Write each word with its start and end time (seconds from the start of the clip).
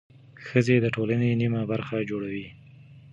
ښځې 0.45 0.75
د 0.79 0.85
ټولنې 0.95 1.29
نیمه 1.41 1.61
برخه 1.71 1.95
جوړوي. 2.09 2.47